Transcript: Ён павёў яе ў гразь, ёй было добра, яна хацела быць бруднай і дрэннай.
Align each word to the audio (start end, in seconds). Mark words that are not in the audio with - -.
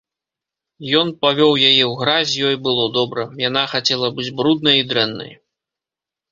Ён 0.99 1.07
павёў 1.25 1.53
яе 1.69 1.83
ў 1.89 1.91
гразь, 2.01 2.33
ёй 2.49 2.57
было 2.69 2.89
добра, 2.97 3.27
яна 3.47 3.63
хацела 3.77 4.13
быць 4.19 4.29
бруднай 4.43 4.77
і 4.85 4.91
дрэннай. 4.91 5.33